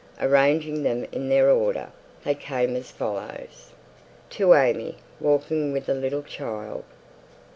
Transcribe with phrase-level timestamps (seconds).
[0.19, 1.91] Arranging them in their order,
[2.23, 3.69] they came as follows:
[4.31, 6.85] "To AimÄe, Walking with a Little Child."